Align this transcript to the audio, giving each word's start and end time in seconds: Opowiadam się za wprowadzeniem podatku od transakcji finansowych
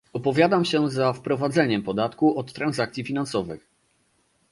Opowiadam 0.13 0.65
się 0.65 0.89
za 0.89 1.13
wprowadzeniem 1.13 1.83
podatku 1.83 2.39
od 2.39 2.53
transakcji 2.53 3.03
finansowych 3.03 3.67